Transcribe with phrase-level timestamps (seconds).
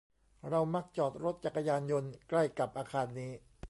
[0.49, 3.31] เรามักจอดรถจักรยานยนต์ใกล้กับอาคารนี้